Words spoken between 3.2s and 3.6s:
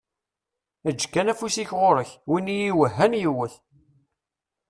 yewwet.